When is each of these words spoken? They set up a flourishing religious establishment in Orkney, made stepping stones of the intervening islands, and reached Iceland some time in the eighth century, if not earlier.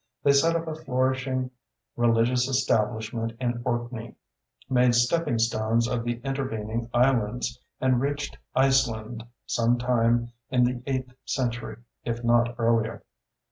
They 0.23 0.31
set 0.33 0.55
up 0.55 0.67
a 0.67 0.73
flourishing 0.73 1.51
religious 1.95 2.47
establishment 2.47 3.33
in 3.39 3.61
Orkney, 3.63 4.15
made 4.67 4.95
stepping 4.95 5.37
stones 5.37 5.87
of 5.87 6.03
the 6.03 6.19
intervening 6.23 6.89
islands, 6.91 7.59
and 7.79 8.01
reached 8.01 8.39
Iceland 8.55 9.23
some 9.45 9.77
time 9.77 10.31
in 10.49 10.63
the 10.63 10.81
eighth 10.87 11.13
century, 11.23 11.83
if 12.03 12.23
not 12.23 12.55
earlier. 12.57 13.03